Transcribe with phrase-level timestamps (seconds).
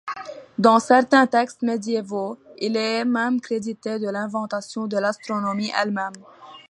[0.57, 6.13] Dans certains textes médiévaux, il est même crédité de l'invention de l'astronomie elle-même.